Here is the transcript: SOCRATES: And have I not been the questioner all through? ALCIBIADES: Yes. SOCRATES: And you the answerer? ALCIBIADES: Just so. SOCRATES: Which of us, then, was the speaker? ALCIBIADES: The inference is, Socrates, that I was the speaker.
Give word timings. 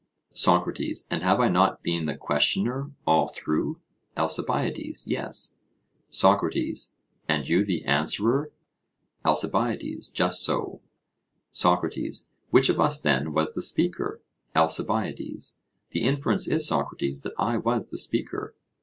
SOCRATES: 0.33 1.05
And 1.11 1.21
have 1.21 1.39
I 1.39 1.47
not 1.47 1.83
been 1.83 2.07
the 2.07 2.17
questioner 2.17 2.89
all 3.05 3.27
through? 3.27 3.79
ALCIBIADES: 4.17 5.07
Yes. 5.07 5.57
SOCRATES: 6.09 6.97
And 7.29 7.47
you 7.47 7.63
the 7.63 7.85
answerer? 7.85 8.51
ALCIBIADES: 9.23 10.09
Just 10.09 10.41
so. 10.43 10.81
SOCRATES: 11.51 12.31
Which 12.49 12.67
of 12.69 12.79
us, 12.79 12.99
then, 12.99 13.31
was 13.31 13.53
the 13.53 13.61
speaker? 13.61 14.23
ALCIBIADES: 14.55 15.59
The 15.91 16.01
inference 16.01 16.47
is, 16.47 16.67
Socrates, 16.67 17.21
that 17.21 17.33
I 17.37 17.57
was 17.57 17.91
the 17.91 17.99
speaker. 17.99 18.55